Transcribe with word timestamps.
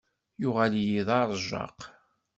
Yuɣal-iyi 0.41 1.01
d 1.07 1.09
aṛejjaq. 1.19 1.79